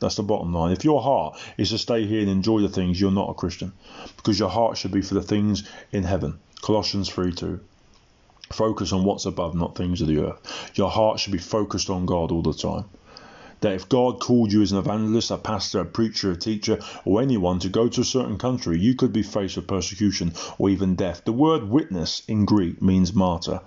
That's 0.00 0.16
the 0.16 0.22
bottom 0.22 0.52
line. 0.52 0.72
If 0.72 0.84
your 0.84 1.02
heart 1.02 1.38
is 1.58 1.70
to 1.70 1.78
stay 1.78 2.06
here 2.06 2.20
and 2.20 2.30
enjoy 2.30 2.62
the 2.62 2.68
things, 2.70 2.98
you're 3.00 3.10
not 3.10 3.30
a 3.30 3.34
Christian. 3.34 3.72
Because 4.16 4.38
your 4.38 4.48
heart 4.48 4.78
should 4.78 4.92
be 4.92 5.02
for 5.02 5.14
the 5.14 5.22
things 5.22 5.68
in 5.92 6.04
heaven. 6.04 6.38
Colossians 6.62 7.08
3 7.10 7.32
2. 7.32 7.60
Focus 8.50 8.92
on 8.92 9.04
what's 9.04 9.26
above, 9.26 9.54
not 9.54 9.76
things 9.76 10.00
of 10.00 10.08
the 10.08 10.18
earth. 10.18 10.72
Your 10.74 10.90
heart 10.90 11.20
should 11.20 11.32
be 11.32 11.38
focused 11.38 11.90
on 11.90 12.06
God 12.06 12.32
all 12.32 12.42
the 12.42 12.52
time. 12.52 12.86
That 13.60 13.74
if 13.74 13.88
God 13.88 14.20
called 14.20 14.52
you 14.52 14.62
as 14.62 14.72
an 14.72 14.78
evangelist, 14.78 15.30
a 15.30 15.36
pastor, 15.36 15.80
a 15.80 15.84
preacher, 15.84 16.32
a 16.32 16.36
teacher, 16.36 16.80
or 17.04 17.20
anyone 17.20 17.58
to 17.58 17.68
go 17.68 17.88
to 17.88 18.00
a 18.00 18.04
certain 18.04 18.38
country, 18.38 18.80
you 18.80 18.94
could 18.94 19.12
be 19.12 19.22
faced 19.22 19.56
with 19.56 19.68
persecution 19.68 20.32
or 20.58 20.70
even 20.70 20.96
death. 20.96 21.22
The 21.26 21.32
word 21.32 21.64
witness 21.64 22.22
in 22.26 22.46
Greek 22.46 22.80
means 22.80 23.14
martyr. 23.14 23.60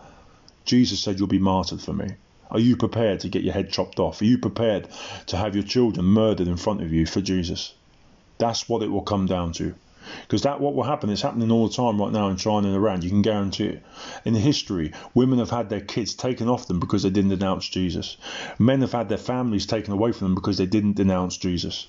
Jesus 0.66 1.00
said, 1.00 1.20
You'll 1.20 1.28
be 1.28 1.38
martyred 1.38 1.82
for 1.82 1.94
me. 1.94 2.16
Are 2.54 2.60
you 2.60 2.78
prepared 2.78 3.22
to 3.22 3.30
get 3.30 3.44
your 3.44 3.54
head 3.54 3.72
chopped 3.72 4.00
off? 4.00 4.22
Are 4.22 4.26
you 4.26 4.38
prepared 4.38 4.88
to 5.26 5.38
have 5.38 5.56
your 5.56 5.64
children 5.64 6.06
murdered 6.06 6.48
in 6.48 6.56
front 6.58 6.84
of 6.84 6.94
you 6.94 7.08
for 7.08 7.20
Jesus? 7.20 7.74
That's 8.38 8.70
what 8.70 8.84
it 8.84 8.92
will 8.92 9.02
come 9.02 9.26
down 9.26 9.54
to. 9.54 9.74
Because 10.22 10.44
that 10.44 10.62
what 10.62 10.76
will 10.76 10.84
happen 10.84 11.10
is 11.10 11.22
happening 11.22 11.50
all 11.50 11.68
the 11.68 11.74
time 11.74 12.00
right 12.00 12.12
now 12.12 12.28
in 12.28 12.38
China 12.38 12.68
and 12.68 12.78
around. 12.78 13.04
You 13.04 13.10
can 13.10 13.24
guarantee 13.24 13.66
it. 13.66 13.84
In 14.24 14.36
history, 14.36 14.92
women 15.16 15.40
have 15.40 15.50
had 15.50 15.70
their 15.70 15.82
kids 15.82 16.14
taken 16.14 16.48
off 16.48 16.68
them 16.68 16.80
because 16.80 17.02
they 17.02 17.10
didn't 17.10 17.32
denounce 17.32 17.68
Jesus. 17.68 18.18
Men 18.60 18.82
have 18.82 18.92
had 18.92 19.10
their 19.10 19.18
families 19.18 19.66
taken 19.66 19.92
away 19.92 20.12
from 20.12 20.28
them 20.28 20.36
because 20.36 20.58
they 20.58 20.68
didn't 20.68 20.98
denounce 20.98 21.38
Jesus. 21.38 21.88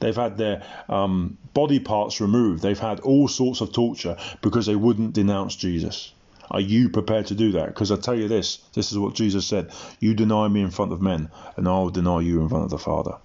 They've 0.00 0.14
had 0.14 0.36
their 0.36 0.62
um, 0.90 1.38
body 1.54 1.78
parts 1.78 2.20
removed. 2.20 2.62
They've 2.62 2.78
had 2.78 3.00
all 3.00 3.28
sorts 3.28 3.60
of 3.60 3.72
torture 3.72 4.16
because 4.42 4.66
they 4.66 4.76
wouldn't 4.76 5.14
denounce 5.14 5.56
Jesus. 5.56 6.12
Are 6.52 6.60
you 6.60 6.90
prepared 6.90 7.28
to 7.28 7.34
do 7.34 7.52
that? 7.52 7.68
Because 7.68 7.90
I 7.90 7.96
tell 7.96 8.14
you 8.14 8.28
this 8.28 8.58
this 8.74 8.92
is 8.92 8.98
what 8.98 9.14
Jesus 9.14 9.46
said 9.46 9.70
You 10.00 10.12
deny 10.12 10.48
me 10.48 10.60
in 10.60 10.70
front 10.70 10.92
of 10.92 11.00
men, 11.00 11.30
and 11.56 11.66
I 11.66 11.78
will 11.78 11.88
deny 11.88 12.20
you 12.20 12.42
in 12.42 12.50
front 12.50 12.64
of 12.64 12.70
the 12.70 12.78
Father. 12.78 13.16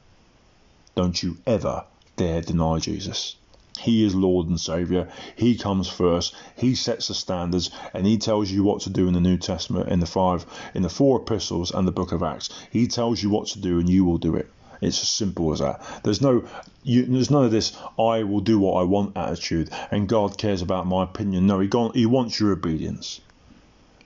Don't 0.95 1.21
you 1.21 1.37
ever 1.45 1.83
dare 2.15 2.39
deny 2.39 2.79
Jesus. 2.79 3.35
He 3.79 4.05
is 4.05 4.15
Lord 4.15 4.47
and 4.47 4.57
Savior. 4.57 5.09
He 5.35 5.57
comes 5.57 5.89
first. 5.89 6.33
He 6.55 6.73
sets 6.73 7.09
the 7.09 7.13
standards, 7.13 7.69
and 7.93 8.07
he 8.07 8.17
tells 8.17 8.49
you 8.49 8.63
what 8.63 8.81
to 8.83 8.89
do 8.89 9.09
in 9.09 9.13
the 9.13 9.19
New 9.19 9.37
Testament, 9.37 9.89
in 9.89 9.99
the 9.99 10.05
five, 10.05 10.45
in 10.73 10.81
the 10.81 10.89
four 10.89 11.19
epistles, 11.19 11.69
and 11.71 11.85
the 11.85 11.91
Book 11.91 12.13
of 12.13 12.23
Acts. 12.23 12.49
He 12.71 12.87
tells 12.87 13.21
you 13.21 13.29
what 13.29 13.47
to 13.49 13.59
do, 13.59 13.77
and 13.77 13.89
you 13.89 14.05
will 14.05 14.17
do 14.17 14.35
it. 14.35 14.49
It's 14.81 15.01
as 15.01 15.09
simple 15.09 15.51
as 15.53 15.59
that. 15.59 15.81
There's 16.03 16.21
no, 16.21 16.45
you, 16.83 17.05
there's 17.05 17.31
none 17.31 17.45
of 17.45 17.51
this. 17.51 17.75
I 17.97 18.23
will 18.23 18.41
do 18.41 18.59
what 18.59 18.79
I 18.79 18.83
want 18.83 19.17
attitude, 19.17 19.69
and 19.91 20.07
God 20.07 20.37
cares 20.37 20.61
about 20.61 20.87
my 20.87 21.03
opinion. 21.03 21.47
No, 21.47 21.59
He, 21.59 21.67
gone, 21.67 21.91
he 21.93 22.05
wants 22.05 22.39
your 22.39 22.51
obedience. 22.51 23.21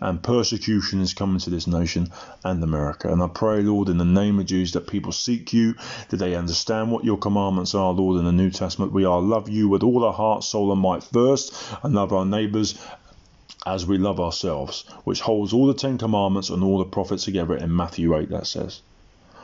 And 0.04 0.24
persecution 0.24 1.00
is 1.00 1.14
coming 1.14 1.38
to 1.42 1.52
this 1.52 1.68
nation 1.68 2.10
and 2.44 2.64
America. 2.64 3.12
And 3.14 3.22
I 3.22 3.28
pray, 3.28 3.62
Lord, 3.62 3.88
in 3.88 4.00
the 4.00 4.06
name 4.06 4.40
of 4.40 4.48
Jesus, 4.48 4.74
that 4.74 4.88
people 4.88 5.12
seek 5.12 5.54
you, 5.54 5.76
that 6.10 6.18
they 6.18 6.34
understand 6.34 6.92
what 6.92 7.06
your 7.06 7.20
commandments 7.20 7.76
are, 7.76 7.94
Lord, 7.94 8.18
in 8.18 8.26
the 8.26 8.32
New 8.32 8.50
Testament. 8.50 8.94
We 8.94 9.06
are 9.06 9.22
love 9.22 9.48
you 9.48 9.70
with 9.70 9.84
all 9.84 10.04
our 10.04 10.14
heart, 10.14 10.44
soul, 10.44 10.72
and 10.72 10.82
might 10.82 11.04
first, 11.04 11.54
and 11.84 11.94
love 11.94 12.14
our 12.14 12.26
neighbours 12.26 12.80
as 13.64 13.86
we 13.86 14.00
love 14.00 14.20
ourselves, 14.20 14.86
which 15.04 15.22
holds 15.22 15.54
all 15.54 15.68
the 15.68 15.76
Ten 15.76 16.00
Commandments 16.00 16.50
and 16.50 16.64
all 16.64 16.80
the 16.80 16.86
prophets 16.86 17.26
together 17.26 17.56
in 17.56 17.76
Matthew 17.76 18.18
8, 18.18 18.30
that 18.30 18.48
says. 18.48 18.82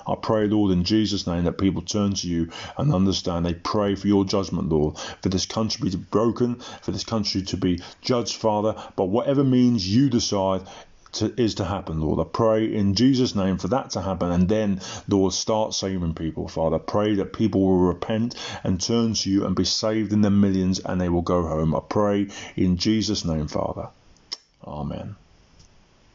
I 0.07 0.15
pray, 0.15 0.47
Lord, 0.47 0.71
in 0.71 0.83
Jesus' 0.83 1.27
name, 1.27 1.43
that 1.43 1.57
people 1.57 1.81
turn 1.81 2.13
to 2.13 2.27
you 2.27 2.49
and 2.77 2.93
understand. 2.93 3.45
They 3.45 3.53
pray 3.53 3.95
for 3.95 4.07
your 4.07 4.23
judgment, 4.23 4.69
Lord, 4.69 4.97
for 5.21 5.29
this 5.29 5.45
country 5.45 5.89
to 5.89 5.97
be 5.97 6.05
broken, 6.09 6.55
for 6.81 6.91
this 6.91 7.03
country 7.03 7.41
to 7.41 7.57
be 7.57 7.81
judged, 8.01 8.35
Father. 8.35 8.75
But 8.95 9.05
whatever 9.05 9.43
means 9.43 9.87
you 9.87 10.09
decide 10.09 10.61
to, 11.13 11.33
is 11.41 11.55
to 11.55 11.65
happen, 11.65 11.99
Lord. 11.99 12.25
I 12.25 12.29
pray 12.29 12.73
in 12.73 12.95
Jesus' 12.95 13.35
name 13.35 13.57
for 13.57 13.67
that 13.69 13.91
to 13.91 14.01
happen, 14.01 14.31
and 14.31 14.47
then, 14.47 14.81
Lord, 15.07 15.33
start 15.33 15.73
saving 15.73 16.13
people, 16.13 16.47
Father. 16.47 16.79
Pray 16.79 17.15
that 17.15 17.33
people 17.33 17.61
will 17.61 17.79
repent 17.79 18.35
and 18.63 18.79
turn 18.79 19.13
to 19.15 19.29
you 19.29 19.45
and 19.45 19.55
be 19.55 19.65
saved 19.65 20.13
in 20.13 20.21
their 20.21 20.31
millions, 20.31 20.79
and 20.79 21.01
they 21.01 21.09
will 21.09 21.21
go 21.21 21.43
home. 21.43 21.75
I 21.75 21.81
pray 21.87 22.27
in 22.55 22.77
Jesus' 22.77 23.25
name, 23.25 23.47
Father. 23.47 23.89
Amen. 24.65 25.15